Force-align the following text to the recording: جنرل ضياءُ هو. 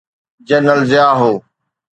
جنرل 0.47 0.81
ضياءُ 0.89 1.13
هو. 1.21 1.33